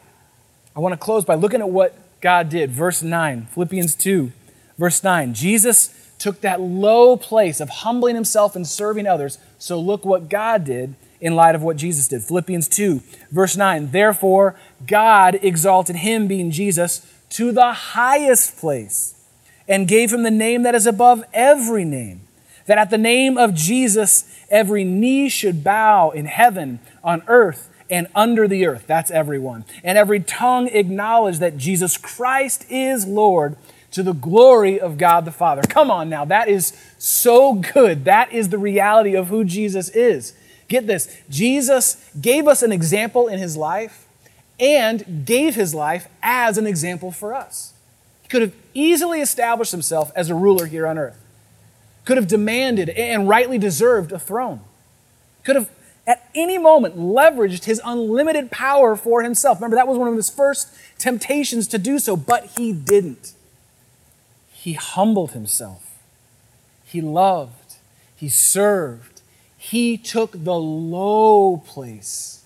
I 0.75 0.79
want 0.79 0.93
to 0.93 0.97
close 0.97 1.25
by 1.25 1.35
looking 1.35 1.59
at 1.59 1.69
what 1.69 1.95
God 2.21 2.49
did. 2.49 2.71
Verse 2.71 3.03
9, 3.03 3.47
Philippians 3.47 3.95
2, 3.95 4.31
verse 4.77 5.03
9. 5.03 5.33
Jesus 5.33 5.93
took 6.19 6.41
that 6.41 6.61
low 6.61 7.17
place 7.17 7.59
of 7.59 7.69
humbling 7.69 8.15
himself 8.15 8.55
and 8.55 8.67
serving 8.67 9.07
others. 9.07 9.39
So 9.57 9.79
look 9.79 10.05
what 10.05 10.29
God 10.29 10.65
did 10.65 10.95
in 11.21 11.35
light 11.35 11.55
of 11.55 11.63
what 11.63 11.77
Jesus 11.77 12.07
did. 12.07 12.23
Philippians 12.23 12.67
2, 12.67 13.01
verse 13.31 13.57
9. 13.57 13.91
Therefore, 13.91 14.55
God 14.85 15.39
exalted 15.41 15.97
him, 15.97 16.27
being 16.27 16.51
Jesus, 16.51 17.05
to 17.31 17.51
the 17.51 17.73
highest 17.73 18.57
place 18.57 19.15
and 19.67 19.87
gave 19.87 20.11
him 20.11 20.23
the 20.23 20.31
name 20.31 20.63
that 20.63 20.75
is 20.75 20.85
above 20.85 21.23
every 21.33 21.85
name, 21.85 22.21
that 22.65 22.77
at 22.77 22.89
the 22.89 22.97
name 22.97 23.37
of 23.37 23.53
Jesus 23.53 24.25
every 24.49 24.83
knee 24.83 25.29
should 25.29 25.63
bow 25.63 26.09
in 26.09 26.25
heaven, 26.25 26.79
on 27.03 27.23
earth, 27.27 27.69
and 27.89 28.07
under 28.13 28.47
the 28.47 28.65
earth. 28.65 28.85
That's 28.87 29.11
everyone. 29.11 29.65
And 29.83 29.97
every 29.97 30.19
tongue 30.19 30.67
acknowledge 30.67 31.39
that 31.39 31.57
Jesus 31.57 31.97
Christ 31.97 32.65
is 32.69 33.05
Lord 33.05 33.55
to 33.91 34.03
the 34.03 34.13
glory 34.13 34.79
of 34.79 34.97
God 34.97 35.25
the 35.25 35.31
Father. 35.31 35.61
Come 35.63 35.89
on 35.89 36.09
now, 36.09 36.25
that 36.25 36.47
is 36.47 36.73
so 36.97 37.53
good. 37.53 38.05
That 38.05 38.31
is 38.31 38.49
the 38.49 38.57
reality 38.57 39.15
of 39.15 39.27
who 39.27 39.43
Jesus 39.43 39.89
is. 39.89 40.33
Get 40.67 40.87
this 40.87 41.15
Jesus 41.29 42.09
gave 42.19 42.47
us 42.47 42.61
an 42.61 42.71
example 42.71 43.27
in 43.27 43.39
his 43.39 43.57
life 43.57 44.07
and 44.59 45.25
gave 45.25 45.55
his 45.55 45.73
life 45.73 46.07
as 46.21 46.57
an 46.57 46.67
example 46.67 47.11
for 47.11 47.33
us. 47.33 47.73
He 48.21 48.27
could 48.27 48.41
have 48.41 48.55
easily 48.73 49.21
established 49.21 49.71
himself 49.71 50.11
as 50.15 50.29
a 50.29 50.35
ruler 50.35 50.67
here 50.67 50.85
on 50.85 50.97
earth, 50.97 51.19
could 52.05 52.17
have 52.17 52.27
demanded 52.27 52.89
and 52.89 53.27
rightly 53.27 53.57
deserved 53.57 54.11
a 54.11 54.19
throne, 54.19 54.61
could 55.43 55.55
have 55.55 55.69
at 56.05 56.27
any 56.33 56.57
moment 56.57 56.97
leveraged 56.97 57.65
his 57.65 57.81
unlimited 57.85 58.51
power 58.51 58.95
for 58.95 59.21
himself. 59.21 59.59
Remember, 59.59 59.75
that 59.75 59.87
was 59.87 59.97
one 59.97 60.07
of 60.07 60.15
his 60.15 60.29
first 60.29 60.73
temptations 60.97 61.67
to 61.67 61.77
do 61.77 61.99
so, 61.99 62.15
but 62.15 62.45
he 62.57 62.73
didn't. 62.73 63.33
He 64.59 64.73
humbled 64.73 65.31
himself. 65.31 65.97
He 66.83 66.99
loved. 66.99 67.75
He 68.13 68.27
served. 68.27 69.21
He 69.57 69.97
took 69.97 70.43
the 70.43 70.55
low 70.55 71.63
place. 71.65 72.43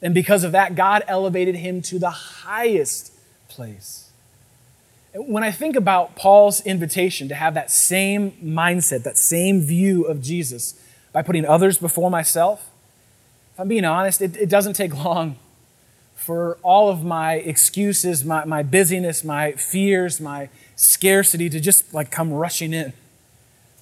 And 0.00 0.14
because 0.14 0.42
of 0.42 0.52
that, 0.52 0.74
God 0.74 1.02
elevated 1.06 1.56
him 1.56 1.82
to 1.82 1.98
the 1.98 2.08
highest 2.08 3.12
place. 3.48 4.08
When 5.14 5.44
I 5.44 5.50
think 5.50 5.76
about 5.76 6.16
Paul's 6.16 6.62
invitation 6.62 7.28
to 7.28 7.34
have 7.34 7.52
that 7.52 7.70
same 7.70 8.32
mindset, 8.42 9.02
that 9.02 9.18
same 9.18 9.60
view 9.60 10.04
of 10.04 10.22
Jesus 10.22 10.80
by 11.12 11.20
putting 11.20 11.44
others 11.44 11.76
before 11.76 12.10
myself, 12.10 12.70
if 13.52 13.60
I'm 13.60 13.68
being 13.68 13.84
honest, 13.84 14.22
it, 14.22 14.34
it 14.38 14.48
doesn't 14.48 14.74
take 14.74 14.94
long 15.04 15.36
for 16.20 16.58
all 16.62 16.90
of 16.90 17.02
my 17.02 17.36
excuses, 17.36 18.26
my, 18.26 18.44
my 18.44 18.62
busyness, 18.62 19.24
my 19.24 19.52
fears, 19.52 20.20
my 20.20 20.50
scarcity 20.76 21.48
to 21.48 21.58
just 21.58 21.94
like 21.94 22.10
come 22.10 22.30
rushing 22.30 22.74
in. 22.74 22.92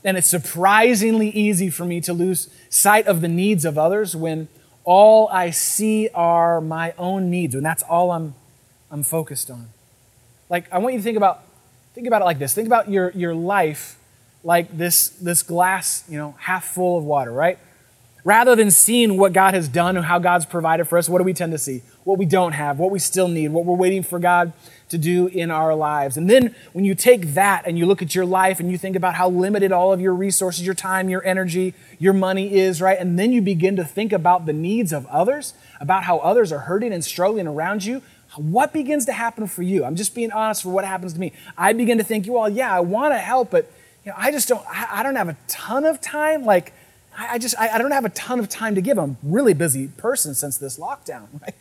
And 0.05 0.17
it's 0.17 0.29
surprisingly 0.29 1.31
easy 1.31 1.69
for 1.69 1.85
me 1.85 2.01
to 2.03 2.13
lose 2.13 2.49
sight 2.71 3.09
of 3.09 3.23
the 3.23 3.29
needs 3.29 3.65
of 3.65 3.77
others 3.77 4.15
when 4.15 4.47
all 4.85 5.29
I 5.33 5.51
see 5.51 6.09
are 6.15 6.61
my 6.61 6.95
own 6.97 7.29
needs, 7.29 7.57
and 7.57 7.67
that's 7.67 7.83
all 7.83 8.13
I'm, 8.13 8.37
I'm 8.89 9.03
focused 9.03 9.51
on. 9.51 9.71
Like, 10.49 10.73
I 10.73 10.79
want 10.79 10.95
you 10.95 11.01
to 11.01 11.05
think 11.05 11.17
about, 11.17 11.43
think 11.93 12.07
about 12.07 12.23
it 12.23 12.25
like 12.25 12.39
this. 12.39 12.55
Think 12.55 12.69
about 12.69 12.89
your, 12.89 13.11
your 13.11 13.35
life 13.35 13.99
like 14.45 14.79
this, 14.79 15.09
this 15.09 15.43
glass, 15.43 16.05
you 16.09 16.17
know, 16.17 16.37
half 16.39 16.65
full 16.65 16.97
of 16.97 17.05
water, 17.05 17.33
right? 17.33 17.59
Rather 18.29 18.55
than 18.55 18.71
seeing 18.71 19.17
what 19.17 19.33
God 19.33 19.55
has 19.55 19.69
done 19.69 19.97
and 19.97 20.05
how 20.05 20.19
God's 20.19 20.45
provided 20.45 20.85
for 20.85 20.99
us, 20.99 21.09
what 21.09 21.17
do 21.17 21.25
we 21.25 21.33
tend 21.33 21.51
to 21.53 21.57
see? 21.57 21.81
What 22.05 22.19
we 22.19 22.27
don't 22.27 22.53
have, 22.53 22.79
what 22.79 22.91
we 22.91 22.99
still 22.99 23.27
need, 23.27 23.49
what 23.53 23.65
we're 23.65 23.75
waiting 23.75 24.03
for 24.03 24.19
God 24.19 24.53
to 24.91 24.99
do 24.99 25.29
in 25.29 25.51
our 25.51 25.75
lives. 25.75 26.19
And 26.19 26.29
then 26.29 26.55
when 26.75 26.85
you 26.85 26.95
take 26.95 27.29
that 27.29 27.63
and 27.67 27.79
you 27.79 27.87
look 27.87 28.03
at 28.03 28.15
your 28.15 28.27
life 28.27 28.61
and 28.61 28.71
you 28.71 28.77
think 28.77 28.97
about 28.97 29.15
how 29.15 29.31
limited 29.31 29.73
all 29.73 29.95
of 29.95 30.03
your 30.03 30.13
resources, 30.13 30.67
your 30.67 30.75
time, 30.75 31.09
your 31.09 31.25
energy, 31.25 31.73
your 31.99 32.13
money 32.13 32.53
is, 32.55 32.83
right? 32.83 32.99
And 32.99 33.19
then 33.19 33.33
you 33.33 33.41
begin 33.41 33.77
to 33.77 33.85
think 33.85 34.13
about 34.13 34.45
the 34.45 34.53
needs 34.53 34.93
of 34.93 35.07
others, 35.07 35.55
about 35.81 36.05
how 36.05 36.19
others 36.19 36.53
are 36.53 36.59
hurting 36.59 36.93
and 36.93 37.03
struggling 37.03 37.47
around 37.47 37.87
you. 37.87 38.03
What 38.37 38.75
begins 38.75 39.07
to 39.07 39.15
happen 39.15 39.47
for 39.47 39.63
you? 39.63 39.87
I'm 39.87 39.97
just 39.97 40.15
being 40.15 40.33
honest 40.33 40.65
for 40.65 40.69
what 40.69 40.85
happens 40.85 41.15
to 41.15 41.19
me. 41.19 41.33
I 41.57 41.73
begin 41.73 41.97
to 41.97 42.05
think, 42.05 42.27
well, 42.29 42.51
yeah, 42.51 42.77
I 42.77 42.81
want 42.81 43.15
to 43.15 43.19
help, 43.19 43.51
but 43.51 43.73
you 44.05 44.13
know, 44.13 44.17
I 44.19 44.33
just 44.33 44.49
don't, 44.49 44.67
I, 44.69 45.01
I 45.01 45.03
don't 45.03 45.17
have 45.17 45.31
a 45.31 45.37
ton 45.47 45.87
of 45.87 46.03
time. 46.03 46.45
Like, 46.45 46.75
I, 47.19 47.39
just, 47.39 47.59
I, 47.59 47.79
don't 47.79 47.91
have 47.91 48.05
a 48.05 48.11
ton 48.11 48.39
of 48.39 48.49
time 48.49 48.77
to 48.77 48.81
give. 48.81 48.99
I'm 48.99 49.17
really 49.23 49.53
busy 49.53 49.89
person 49.89 50.35
since 50.35 50.57
this 50.57 50.79
lockdown, 50.79 51.27
right? 51.43 51.55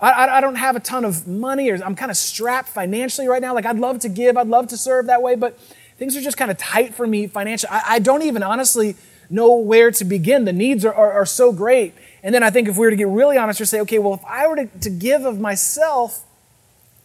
I, 0.00 0.38
I 0.38 0.40
don't 0.40 0.56
have 0.56 0.76
a 0.76 0.80
ton 0.80 1.04
of 1.04 1.26
money 1.26 1.70
or 1.70 1.82
I'm 1.82 1.94
kind 1.94 2.10
of 2.10 2.16
strapped 2.16 2.68
financially 2.68 3.28
right 3.28 3.40
now. 3.40 3.54
Like 3.54 3.66
I'd 3.66 3.78
love 3.78 4.00
to 4.00 4.08
give, 4.08 4.36
I'd 4.36 4.48
love 4.48 4.68
to 4.68 4.76
serve 4.76 5.06
that 5.06 5.22
way, 5.22 5.36
but 5.36 5.58
things 5.96 6.16
are 6.16 6.20
just 6.20 6.36
kind 6.36 6.50
of 6.50 6.58
tight 6.58 6.94
for 6.94 7.06
me 7.06 7.26
financially. 7.26 7.70
I, 7.70 7.82
I 7.94 7.98
don't 7.98 8.22
even 8.22 8.42
honestly 8.42 8.96
know 9.30 9.56
where 9.56 9.90
to 9.90 10.04
begin. 10.04 10.44
The 10.44 10.52
needs 10.52 10.84
are, 10.84 10.92
are, 10.92 11.12
are, 11.12 11.26
so 11.26 11.52
great. 11.52 11.94
And 12.22 12.34
then 12.34 12.42
I 12.42 12.50
think 12.50 12.68
if 12.68 12.76
we 12.76 12.86
were 12.86 12.90
to 12.90 12.96
get 12.96 13.08
really 13.08 13.36
honest, 13.36 13.60
or 13.60 13.64
say, 13.64 13.80
okay, 13.80 13.98
well, 13.98 14.14
if 14.14 14.24
I 14.24 14.46
were 14.46 14.56
to, 14.56 14.66
to 14.66 14.90
give 14.90 15.24
of 15.24 15.40
myself, 15.40 16.24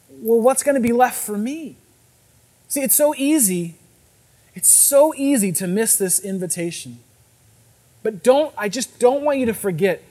well, 0.09 0.39
what's 0.39 0.63
going 0.63 0.75
to 0.75 0.81
be 0.81 0.93
left 0.93 1.17
for 1.17 1.37
me? 1.37 1.77
See, 2.67 2.81
it's 2.81 2.95
so 2.95 3.15
easy. 3.15 3.75
It's 4.53 4.69
so 4.69 5.13
easy 5.15 5.51
to 5.53 5.67
miss 5.67 5.95
this 5.95 6.19
invitation. 6.19 6.99
But 8.03 8.23
don't, 8.23 8.53
I 8.57 8.69
just 8.69 8.99
don't 8.99 9.23
want 9.23 9.39
you 9.39 9.45
to 9.45 9.53
forget 9.53 10.03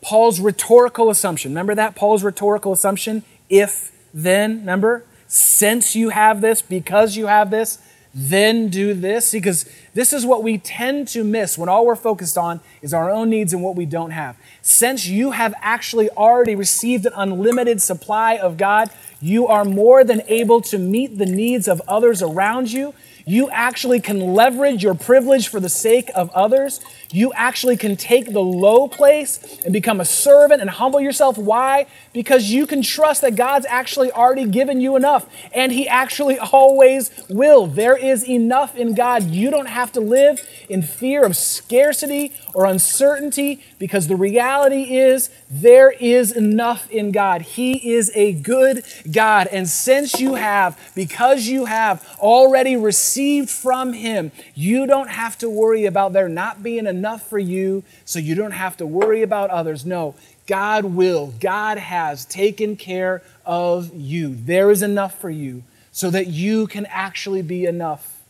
Paul's 0.00 0.40
rhetorical 0.40 1.10
assumption. 1.10 1.52
Remember 1.52 1.74
that? 1.74 1.94
Paul's 1.94 2.22
rhetorical 2.22 2.72
assumption? 2.72 3.22
If, 3.48 3.92
then, 4.12 4.58
remember? 4.58 5.04
Since 5.26 5.96
you 5.96 6.10
have 6.10 6.40
this, 6.40 6.62
because 6.62 7.16
you 7.16 7.26
have 7.26 7.50
this, 7.50 7.78
then 8.14 8.68
do 8.68 8.94
this. 8.94 9.32
Because 9.32 9.68
this 9.92 10.12
is 10.12 10.24
what 10.24 10.42
we 10.42 10.58
tend 10.58 11.08
to 11.08 11.24
miss 11.24 11.58
when 11.58 11.68
all 11.68 11.84
we're 11.84 11.96
focused 11.96 12.38
on 12.38 12.60
is 12.80 12.94
our 12.94 13.10
own 13.10 13.30
needs 13.30 13.52
and 13.52 13.62
what 13.62 13.76
we 13.76 13.86
don't 13.86 14.12
have. 14.12 14.36
Since 14.62 15.06
you 15.06 15.32
have 15.32 15.54
actually 15.60 16.08
already 16.10 16.54
received 16.54 17.06
an 17.06 17.12
unlimited 17.16 17.82
supply 17.82 18.36
of 18.36 18.56
God, 18.56 18.90
you 19.20 19.46
are 19.48 19.64
more 19.64 20.04
than 20.04 20.22
able 20.28 20.60
to 20.62 20.78
meet 20.78 21.18
the 21.18 21.26
needs 21.26 21.66
of 21.66 21.82
others 21.88 22.22
around 22.22 22.70
you. 22.70 22.94
You 23.26 23.48
actually 23.50 24.00
can 24.00 24.34
leverage 24.34 24.82
your 24.82 24.94
privilege 24.94 25.48
for 25.48 25.58
the 25.58 25.70
sake 25.70 26.10
of 26.14 26.30
others. 26.30 26.80
You 27.14 27.32
actually 27.34 27.76
can 27.76 27.94
take 27.94 28.32
the 28.32 28.40
low 28.40 28.88
place 28.88 29.60
and 29.64 29.72
become 29.72 30.00
a 30.00 30.04
servant 30.04 30.60
and 30.60 30.68
humble 30.68 31.00
yourself. 31.00 31.38
Why? 31.38 31.86
Because 32.12 32.50
you 32.50 32.66
can 32.66 32.82
trust 32.82 33.20
that 33.20 33.36
God's 33.36 33.66
actually 33.68 34.10
already 34.10 34.46
given 34.46 34.80
you 34.80 34.96
enough, 34.96 35.28
and 35.54 35.70
He 35.70 35.86
actually 35.86 36.38
always 36.52 37.12
will. 37.30 37.68
There 37.68 37.96
is 37.96 38.28
enough 38.28 38.74
in 38.74 38.94
God. 38.94 39.30
You 39.30 39.52
don't 39.52 39.68
have 39.68 39.92
to 39.92 40.00
live 40.00 40.44
in 40.68 40.82
fear 40.82 41.24
of 41.24 41.36
scarcity 41.36 42.32
or 42.52 42.66
uncertainty 42.66 43.62
because 43.78 44.08
the 44.08 44.16
reality 44.16 44.96
is 44.96 45.30
there 45.48 45.92
is 45.92 46.32
enough 46.32 46.90
in 46.90 47.12
God. 47.12 47.42
He 47.42 47.92
is 47.92 48.10
a 48.16 48.32
good 48.32 48.84
God. 49.12 49.46
And 49.52 49.68
since 49.68 50.18
you 50.18 50.34
have, 50.34 50.76
because 50.96 51.46
you 51.46 51.66
have 51.66 52.04
already 52.18 52.76
received 52.76 53.50
from 53.50 53.92
Him, 53.92 54.32
you 54.56 54.88
don't 54.88 55.10
have 55.10 55.38
to 55.38 55.48
worry 55.48 55.86
about 55.86 56.12
there 56.12 56.28
not 56.28 56.60
being 56.60 56.86
enough 56.88 57.03
for 57.04 57.38
you, 57.38 57.82
so 58.04 58.18
you 58.18 58.34
don't 58.34 58.52
have 58.52 58.76
to 58.78 58.86
worry 58.86 59.22
about 59.22 59.50
others. 59.50 59.84
No, 59.84 60.14
God 60.46 60.84
will, 60.84 61.34
God 61.40 61.78
has 61.78 62.24
taken 62.24 62.76
care 62.76 63.22
of 63.46 63.94
you. 63.94 64.34
There 64.34 64.70
is 64.70 64.82
enough 64.82 65.18
for 65.18 65.30
you 65.30 65.62
so 65.92 66.10
that 66.10 66.26
you 66.26 66.66
can 66.66 66.86
actually 66.86 67.42
be 67.42 67.66
enough 67.66 68.22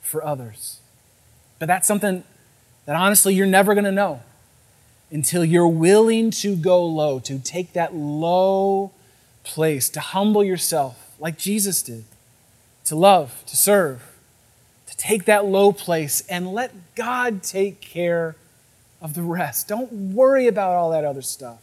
for 0.00 0.24
others. 0.24 0.78
But 1.58 1.66
that's 1.66 1.86
something 1.86 2.24
that 2.86 2.96
honestly 2.96 3.34
you're 3.34 3.46
never 3.46 3.74
going 3.74 3.84
to 3.84 3.92
know 3.92 4.20
until 5.10 5.44
you're 5.44 5.68
willing 5.68 6.30
to 6.30 6.56
go 6.56 6.84
low, 6.84 7.18
to 7.20 7.38
take 7.38 7.72
that 7.74 7.94
low 7.94 8.92
place, 9.44 9.88
to 9.90 10.00
humble 10.00 10.42
yourself 10.42 11.14
like 11.18 11.38
Jesus 11.38 11.82
did, 11.82 12.04
to 12.84 12.96
love, 12.96 13.44
to 13.46 13.56
serve, 13.56 14.11
to 14.92 14.98
take 14.98 15.24
that 15.24 15.46
low 15.46 15.72
place 15.72 16.22
and 16.28 16.52
let 16.52 16.94
God 16.94 17.42
take 17.42 17.80
care 17.80 18.36
of 19.00 19.14
the 19.14 19.22
rest. 19.22 19.66
Don't 19.66 19.90
worry 20.14 20.46
about 20.46 20.72
all 20.72 20.90
that 20.90 21.04
other 21.04 21.22
stuff. 21.22 21.60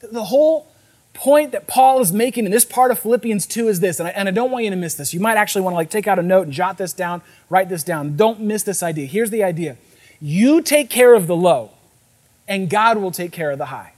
The 0.00 0.24
whole 0.24 0.66
point 1.12 1.52
that 1.52 1.66
Paul 1.66 2.00
is 2.00 2.10
making 2.10 2.46
in 2.46 2.50
this 2.50 2.64
part 2.64 2.90
of 2.90 2.98
Philippians 2.98 3.44
2 3.46 3.68
is 3.68 3.80
this, 3.80 4.00
and 4.00 4.08
I, 4.08 4.12
and 4.12 4.28
I 4.28 4.32
don't 4.32 4.50
want 4.50 4.64
you 4.64 4.70
to 4.70 4.76
miss 4.76 4.94
this. 4.94 5.12
You 5.12 5.20
might 5.20 5.36
actually 5.36 5.60
want 5.60 5.74
to 5.74 5.76
like 5.76 5.90
take 5.90 6.08
out 6.08 6.18
a 6.18 6.22
note 6.22 6.44
and 6.44 6.52
jot 6.52 6.78
this 6.78 6.94
down, 6.94 7.20
write 7.50 7.68
this 7.68 7.84
down. 7.84 8.16
Don't 8.16 8.40
miss 8.40 8.62
this 8.62 8.82
idea. 8.82 9.06
Here's 9.06 9.30
the 9.30 9.44
idea. 9.44 9.76
You 10.20 10.62
take 10.62 10.88
care 10.88 11.14
of 11.14 11.26
the 11.26 11.36
low, 11.36 11.72
and 12.48 12.70
God 12.70 12.96
will 12.96 13.12
take 13.12 13.30
care 13.30 13.50
of 13.50 13.58
the 13.58 13.66
high. 13.66 13.92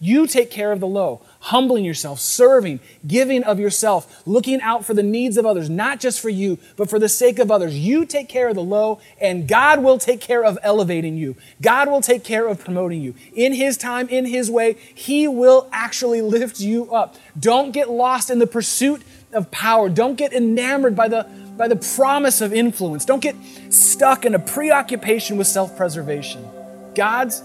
You 0.00 0.26
take 0.26 0.50
care 0.50 0.72
of 0.72 0.80
the 0.80 0.86
low, 0.86 1.20
humbling 1.40 1.84
yourself, 1.84 2.18
serving, 2.20 2.80
giving 3.06 3.44
of 3.44 3.60
yourself, 3.60 4.22
looking 4.26 4.60
out 4.60 4.84
for 4.84 4.94
the 4.94 5.02
needs 5.02 5.36
of 5.36 5.46
others, 5.46 5.70
not 5.70 6.00
just 6.00 6.20
for 6.20 6.28
you, 6.28 6.58
but 6.76 6.90
for 6.90 6.98
the 6.98 7.08
sake 7.08 7.38
of 7.38 7.50
others. 7.50 7.78
You 7.78 8.04
take 8.04 8.28
care 8.28 8.48
of 8.48 8.54
the 8.54 8.62
low, 8.62 9.00
and 9.20 9.46
God 9.46 9.82
will 9.82 9.98
take 9.98 10.20
care 10.20 10.44
of 10.44 10.58
elevating 10.62 11.16
you. 11.16 11.36
God 11.62 11.88
will 11.88 12.00
take 12.00 12.24
care 12.24 12.46
of 12.46 12.62
promoting 12.64 13.02
you. 13.02 13.14
In 13.34 13.52
His 13.52 13.76
time, 13.76 14.08
in 14.08 14.24
His 14.24 14.50
way, 14.50 14.74
He 14.94 15.28
will 15.28 15.68
actually 15.72 16.22
lift 16.22 16.60
you 16.60 16.92
up. 16.92 17.16
Don't 17.38 17.70
get 17.72 17.88
lost 17.88 18.30
in 18.30 18.38
the 18.38 18.46
pursuit 18.46 19.02
of 19.32 19.50
power. 19.50 19.88
Don't 19.88 20.16
get 20.16 20.32
enamored 20.32 20.96
by 20.96 21.08
the, 21.08 21.24
by 21.56 21.68
the 21.68 21.76
promise 21.76 22.40
of 22.40 22.52
influence. 22.52 23.04
Don't 23.04 23.22
get 23.22 23.36
stuck 23.70 24.24
in 24.24 24.34
a 24.34 24.38
preoccupation 24.38 25.36
with 25.36 25.46
self 25.46 25.76
preservation. 25.76 26.48
God's 26.94 27.42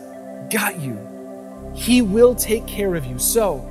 got 0.49 0.79
you. 0.79 0.97
He 1.75 2.01
will 2.01 2.35
take 2.35 2.65
care 2.67 2.95
of 2.95 3.05
you. 3.05 3.19
So, 3.19 3.69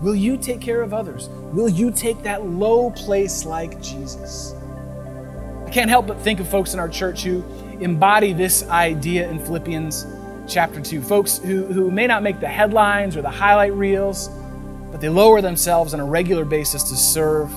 will 0.00 0.14
you 0.14 0.36
take 0.36 0.60
care 0.60 0.82
of 0.82 0.92
others? 0.92 1.28
Will 1.52 1.68
you 1.68 1.90
take 1.90 2.22
that 2.22 2.46
low 2.46 2.90
place 2.90 3.44
like 3.44 3.80
Jesus? 3.80 4.54
I 5.66 5.70
can't 5.70 5.90
help 5.90 6.06
but 6.06 6.18
think 6.20 6.40
of 6.40 6.48
folks 6.48 6.74
in 6.74 6.80
our 6.80 6.88
church 6.88 7.22
who 7.22 7.44
embody 7.80 8.32
this 8.32 8.66
idea 8.68 9.28
in 9.30 9.38
Philippians 9.38 10.06
chapter 10.48 10.80
2. 10.80 11.00
Folks 11.02 11.38
who, 11.38 11.64
who 11.64 11.90
may 11.90 12.06
not 12.06 12.22
make 12.22 12.40
the 12.40 12.48
headlines 12.48 13.16
or 13.16 13.22
the 13.22 13.30
highlight 13.30 13.72
reels, 13.74 14.28
but 14.90 15.00
they 15.00 15.08
lower 15.08 15.40
themselves 15.40 15.94
on 15.94 16.00
a 16.00 16.04
regular 16.04 16.44
basis 16.44 16.82
to 16.84 16.96
serve 16.96 17.50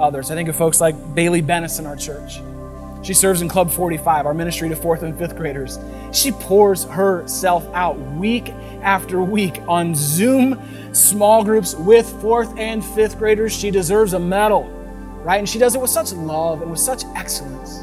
others. 0.00 0.30
I 0.30 0.34
think 0.34 0.48
of 0.48 0.56
folks 0.56 0.80
like 0.80 1.14
Bailey 1.14 1.42
Bennis 1.42 1.78
in 1.78 1.86
our 1.86 1.96
church. 1.96 2.40
She 3.02 3.14
serves 3.14 3.42
in 3.42 3.48
Club 3.48 3.70
45, 3.70 4.26
our 4.26 4.34
ministry 4.34 4.68
to 4.68 4.76
fourth 4.76 5.02
and 5.02 5.16
fifth 5.16 5.36
graders. 5.36 5.78
She 6.12 6.32
pours 6.32 6.84
herself 6.84 7.66
out 7.74 7.98
week 7.98 8.50
after 8.82 9.22
week 9.22 9.60
on 9.66 9.94
Zoom 9.94 10.60
small 10.92 11.44
groups 11.44 11.74
with 11.74 12.08
fourth 12.20 12.56
and 12.58 12.84
fifth 12.84 13.18
graders. 13.18 13.56
She 13.56 13.70
deserves 13.70 14.12
a 14.12 14.18
medal 14.18 14.76
right? 15.22 15.38
And 15.38 15.48
she 15.48 15.58
does 15.58 15.74
it 15.74 15.80
with 15.80 15.90
such 15.90 16.12
love 16.12 16.62
and 16.62 16.70
with 16.70 16.80
such 16.80 17.04
excellence. 17.14 17.82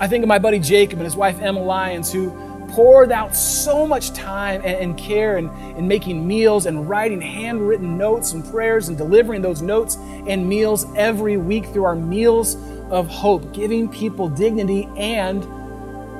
I 0.00 0.06
think 0.06 0.22
of 0.22 0.28
my 0.28 0.38
buddy 0.38 0.58
Jacob 0.58 0.98
and 0.98 1.04
his 1.04 1.16
wife 1.16 1.40
Emma 1.40 1.62
Lyons, 1.62 2.12
who 2.12 2.30
poured 2.70 3.10
out 3.10 3.34
so 3.34 3.86
much 3.86 4.12
time 4.12 4.60
and, 4.64 4.96
care 4.96 5.38
in, 5.38 5.48
in 5.76 5.88
making 5.88 6.26
meals 6.26 6.66
and 6.66 6.88
writing 6.88 7.20
handwritten 7.20 7.96
notes 7.96 8.32
and 8.32 8.44
prayers 8.50 8.88
and 8.88 8.96
delivering 8.96 9.42
those 9.42 9.62
notes 9.62 9.96
and 9.96 10.46
meals 10.46 10.86
every 10.94 11.36
week 11.36 11.64
through 11.66 11.84
our 11.84 11.96
meals 11.96 12.56
of 12.90 13.08
hope, 13.08 13.52
giving 13.52 13.88
people 13.88 14.28
dignity 14.28 14.88
and 14.96 15.44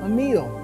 a 0.03 0.09
meal. 0.09 0.55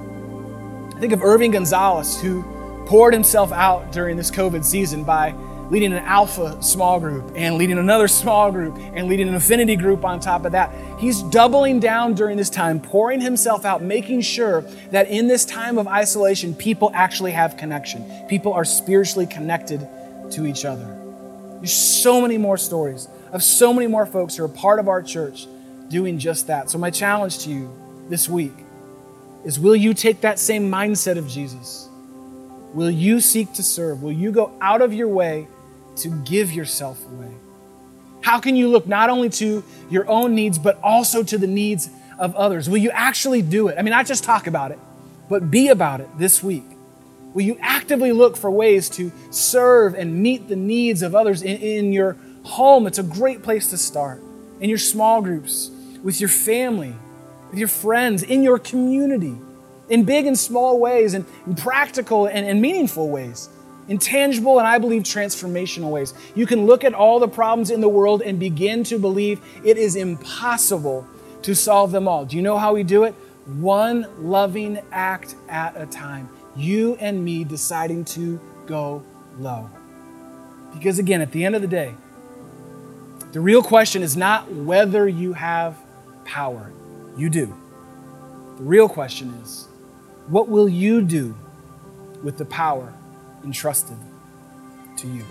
Think 1.00 1.14
of 1.14 1.24
Irving 1.24 1.52
Gonzalez, 1.52 2.20
who 2.22 2.44
poured 2.88 3.14
himself 3.14 3.52
out 3.52 3.92
during 3.92 4.16
this 4.16 4.32
COVID 4.32 4.64
season 4.64 5.04
by 5.04 5.34
leading 5.70 5.94
an 5.94 6.04
alpha 6.04 6.62
small 6.62 7.00
group 7.00 7.32
and 7.36 7.58
leading 7.58 7.78
another 7.78 8.08
small 8.08 8.52
group 8.52 8.78
and 8.78 9.08
leading 9.08 9.28
an 9.28 9.36
affinity 9.36 9.76
group 9.76 10.06
on 10.06 10.20
top 10.20 10.46
of 10.46 10.52
that. 10.52 10.72
He's 11.00 11.24
doubling 11.24 11.80
down 11.80 12.14
during 12.14 12.38
this 12.38 12.50
time, 12.50 12.80
pouring 12.80 13.20
himself 13.20 13.66
out, 13.66 13.82
making 13.82 14.22
sure 14.22 14.62
that 14.92 15.10
in 15.10 15.28
this 15.28 15.44
time 15.44 15.78
of 15.78 15.88
isolation, 15.88 16.54
people 16.54 16.92
actually 16.94 17.32
have 17.32 17.58
connection. 17.58 18.06
People 18.28 18.54
are 18.54 18.66
spiritually 18.66 19.26
connected 19.26 19.88
to 20.32 20.46
each 20.46 20.66
other. 20.66 21.02
There's 21.58 21.74
so 21.74 22.22
many 22.22 22.38
more 22.38 22.58
stories 22.58 23.08
of 23.32 23.42
so 23.42 23.74
many 23.74 23.88
more 23.88 24.06
folks 24.06 24.38
who 24.38 24.44
are 24.44 24.50
part 24.50 24.80
of 24.80 24.88
our 24.88 25.02
church 25.02 25.48
doing 25.90 26.20
just 26.20 26.48
that. 26.48 26.70
So, 26.70 26.78
my 26.78 26.90
challenge 26.90 27.40
to 27.40 27.50
you 27.50 27.74
this 28.10 28.30
week 28.30 28.54
is 29.44 29.60
will 29.60 29.76
you 29.76 29.94
take 29.94 30.22
that 30.22 30.40
same 30.40 30.70
mindset 30.72 31.18
of 31.18 31.28
Jesus? 31.28 31.88
Will 32.74 32.92
you 32.92 33.20
seek 33.20 33.54
to 33.54 33.64
serve? 33.64 34.04
Will 34.04 34.12
you 34.12 34.32
go 34.32 34.52
out 34.60 34.82
of 34.82 34.94
your 34.94 35.08
way 35.08 35.48
to 35.98 36.10
give 36.24 36.52
yourself 36.52 37.04
away? 37.06 37.32
How 38.22 38.40
can 38.40 38.56
you 38.56 38.68
look 38.68 38.88
not 38.88 39.10
only 39.10 39.30
to 39.30 39.64
your 39.90 40.10
own 40.10 40.36
needs, 40.36 40.58
but 40.58 40.80
also 40.82 41.24
to 41.24 41.38
the 41.38 41.48
needs 41.48 41.90
of 42.18 42.36
others? 42.36 42.70
Will 42.70 42.78
you 42.78 42.90
actually 42.90 43.42
do 43.42 43.68
it? 43.68 43.78
I 43.78 43.82
mean, 43.82 43.92
not 43.92 44.08
just 44.08 44.24
talk 44.24 44.48
about 44.48 44.72
it, 44.72 44.80
but 45.30 45.50
be 45.52 45.70
about 45.70 46.02
it 46.02 46.10
this 46.18 46.42
week. 46.44 46.66
Will 47.34 47.44
you 47.44 47.58
actively 47.62 48.12
look 48.12 48.36
for 48.36 48.50
ways 48.50 48.90
to 48.92 49.12
serve 49.30 49.94
and 49.94 50.24
meet 50.24 50.48
the 50.48 50.56
needs 50.56 51.02
of 51.02 51.14
others 51.14 51.44
in, 51.44 51.58
in 51.58 51.94
your 51.94 52.18
home? 52.44 52.88
It's 52.88 52.98
a 52.98 53.04
great 53.04 53.44
place 53.44 53.70
to 53.70 53.78
start. 53.78 54.24
In 54.60 54.70
your 54.70 54.78
small 54.78 55.22
groups, 55.22 55.70
with 56.06 56.22
your 56.22 56.30
family, 56.30 56.96
with 57.50 57.60
your 57.60 57.68
friends, 57.68 58.24
in 58.24 58.44
your 58.44 58.60
community, 58.60 59.36
in 59.90 60.06
big 60.06 60.26
and 60.26 60.40
small 60.40 60.80
ways, 60.80 61.14
and 61.14 61.26
in 61.46 61.56
practical 61.56 62.28
and, 62.28 62.48
and 62.48 62.62
meaningful 62.62 63.10
ways 63.10 63.50
in 63.88 63.98
tangible 63.98 64.58
and 64.58 64.68
I 64.68 64.78
believe 64.78 65.04
transformational 65.04 65.92
ways. 65.92 66.14
You 66.34 66.46
can 66.46 66.66
look 66.66 66.84
at 66.84 66.94
all 66.94 67.20
the 67.20 67.28
problems 67.28 67.70
in 67.70 67.82
the 67.82 67.90
world 67.90 68.22
and 68.22 68.40
begin 68.40 68.84
to 68.86 68.98
believe 68.98 69.42
it 69.64 69.78
is 69.78 69.96
impossible 69.96 71.08
to 71.44 71.56
solve 71.56 71.92
them 71.92 72.08
all. 72.08 72.26
Do 72.26 72.36
you 72.36 72.42
know 72.42 72.58
how 72.58 72.74
we 72.74 72.84
do 72.84 73.04
it? 73.04 73.14
One 73.46 74.08
loving 74.18 74.80
act 74.92 75.36
at 75.48 75.80
a 75.80 75.86
time. 75.86 76.30
You 76.56 76.96
and 76.96 77.24
me 77.24 77.44
deciding 77.44 78.06
to 78.06 78.40
go 78.66 79.04
low. 79.38 79.70
Because 80.74 80.98
again, 80.98 81.22
at 81.22 81.32
the 81.32 81.46
end 81.46 81.56
of 81.56 81.62
the 81.62 81.68
day, 81.68 81.94
the 83.34 83.40
real 83.40 83.62
question 83.62 84.02
is 84.02 84.18
not 84.18 84.52
whether 84.52 85.08
you 85.08 85.34
have 85.34 85.78
power. 86.26 86.72
You 87.18 87.30
do. 87.30 87.46
The 88.58 88.64
real 88.64 88.90
question 88.90 89.34
is, 89.44 89.68
what 90.28 90.50
will 90.50 90.68
you 90.68 91.02
do 91.02 91.36
with 92.24 92.38
the 92.38 92.46
power 92.46 92.92
entrusted 93.46 93.98
to 94.98 95.08
you. 95.08 95.24